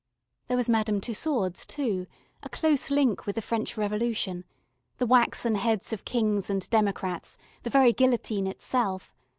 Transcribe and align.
There 0.47 0.57
was 0.57 0.67
Madame 0.67 0.99
Tussaud's 0.99 1.63
too, 1.63 2.07
a 2.41 2.49
close 2.49 2.89
link 2.89 3.27
with 3.27 3.35
the 3.35 3.41
French 3.43 3.77
Revolution: 3.77 4.45
the 4.97 5.05
waxen 5.05 5.53
heads 5.53 5.93
of 5.93 6.05
kings 6.05 6.49
and 6.49 6.67
democrats, 6.71 7.37
the 7.61 7.69
very 7.69 7.93
guillotine 7.93 8.47
itself. 8.47 9.13